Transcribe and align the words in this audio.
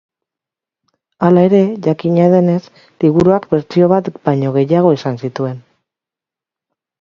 Hala 1.27 1.43
ere, 1.49 1.59
jakina 1.87 2.25
denez, 2.35 2.57
liburuak 3.05 3.45
bertsio 3.53 3.91
bat 3.93 4.09
baino 4.29 4.55
gehiago 4.57 4.95
izan 4.97 5.21
zituen. 5.27 5.63